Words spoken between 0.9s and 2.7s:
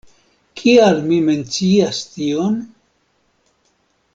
mi mencias tion?